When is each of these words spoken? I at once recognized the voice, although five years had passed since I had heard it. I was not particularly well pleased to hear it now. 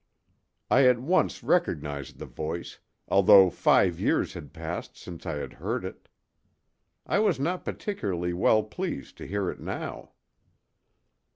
I 0.71 0.87
at 0.87 0.97
once 0.99 1.43
recognized 1.43 2.17
the 2.17 2.25
voice, 2.25 2.79
although 3.07 3.51
five 3.51 3.99
years 3.99 4.33
had 4.33 4.51
passed 4.51 4.97
since 4.97 5.27
I 5.27 5.35
had 5.35 5.53
heard 5.53 5.85
it. 5.85 6.09
I 7.05 7.19
was 7.19 7.39
not 7.39 7.63
particularly 7.63 8.33
well 8.33 8.63
pleased 8.63 9.15
to 9.19 9.27
hear 9.27 9.51
it 9.51 9.59
now. 9.59 10.13